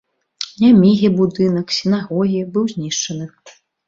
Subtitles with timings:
[0.61, 3.29] Нямігі будынак сінагогі быў знішчаны.